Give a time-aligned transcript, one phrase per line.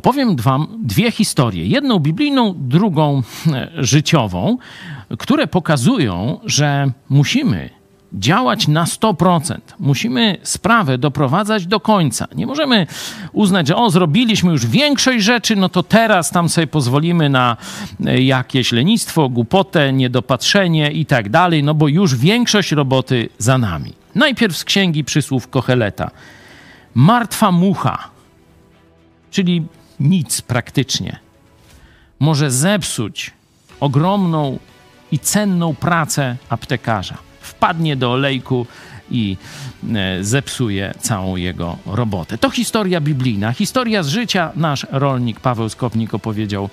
[0.00, 1.66] opowiem wam dwie historie.
[1.66, 4.58] Jedną biblijną, drugą e, życiową,
[5.18, 7.70] które pokazują, że musimy
[8.12, 9.58] działać na 100%.
[9.78, 12.28] Musimy sprawę doprowadzać do końca.
[12.34, 12.86] Nie możemy
[13.32, 17.56] uznać, że o, zrobiliśmy już większość rzeczy, no to teraz tam sobie pozwolimy na
[18.06, 23.92] e, jakieś lenistwo, głupotę, niedopatrzenie i tak dalej, no bo już większość roboty za nami.
[24.14, 26.10] Najpierw z księgi przysłów Kocheleta.
[26.94, 28.08] Martwa mucha,
[29.30, 29.66] czyli
[30.00, 31.18] nic praktycznie,
[32.20, 33.30] może zepsuć
[33.80, 34.58] ogromną
[35.12, 37.18] i cenną pracę aptekarza.
[37.40, 38.66] Wpadnie do olejku
[39.10, 39.36] i
[39.94, 42.38] e, zepsuje całą jego robotę.
[42.38, 44.52] To historia biblijna, historia z życia.
[44.56, 46.68] Nasz rolnik Paweł Skopnik opowiedział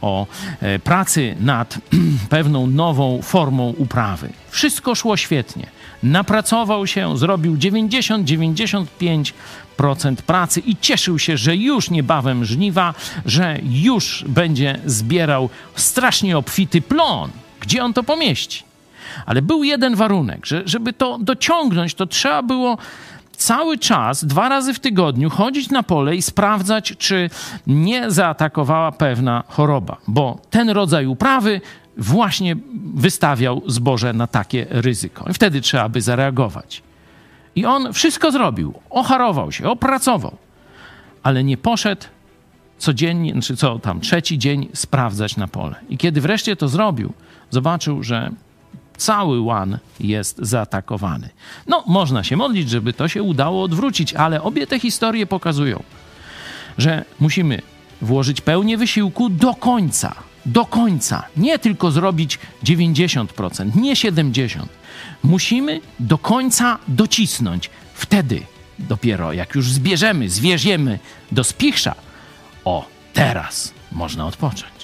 [0.00, 0.26] o
[0.60, 1.78] e, pracy nad
[2.30, 4.30] pewną nową formą uprawy.
[4.50, 5.66] Wszystko szło świetnie.
[6.02, 9.32] Napracował się, zrobił 90-95%
[10.26, 12.94] pracy i cieszył się, że już niebawem żniwa,
[13.26, 17.30] że już będzie zbierał strasznie obfity plon.
[17.60, 18.69] Gdzie on to pomieści?
[19.26, 22.78] Ale był jeden warunek, że żeby to dociągnąć, to trzeba było
[23.32, 27.30] cały czas, dwa razy w tygodniu chodzić na pole i sprawdzać, czy
[27.66, 31.60] nie zaatakowała pewna choroba, bo ten rodzaj uprawy
[31.96, 32.56] właśnie
[32.94, 35.24] wystawiał zboże na takie ryzyko.
[35.30, 36.82] I wtedy trzeba by zareagować.
[37.56, 40.36] I on wszystko zrobił, ocharował się, opracował,
[41.22, 42.02] ale nie poszedł
[42.78, 45.74] codziennie, znaczy co tam, trzeci dzień sprawdzać na pole.
[45.88, 47.12] I kiedy wreszcie to zrobił,
[47.50, 48.30] zobaczył, że
[49.00, 51.28] cały łan jest zaatakowany.
[51.66, 55.82] No, można się modlić, żeby to się udało odwrócić, ale obie te historie pokazują,
[56.78, 57.62] że musimy
[58.02, 60.14] włożyć pełnię wysiłku do końca.
[60.46, 61.24] Do końca.
[61.36, 64.66] Nie tylko zrobić 90%, nie 70%.
[65.22, 67.70] Musimy do końca docisnąć.
[67.94, 68.40] Wtedy
[68.78, 70.98] dopiero, jak już zbierzemy, zwierziemy
[71.32, 71.94] do spichrza,
[72.64, 74.79] o, teraz można odpocząć.